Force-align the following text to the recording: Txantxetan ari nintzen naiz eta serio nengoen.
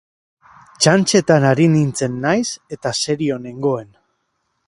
Txantxetan 0.85 1.45
ari 1.49 1.67
nintzen 1.75 2.17
naiz 2.25 2.47
eta 2.79 2.95
serio 3.03 3.39
nengoen. 3.47 3.93